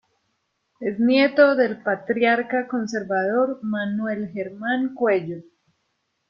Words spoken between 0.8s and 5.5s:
nieto del patriarca conservador Manuel Germán Cuello.